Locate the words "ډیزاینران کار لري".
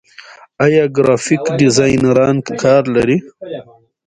1.59-3.17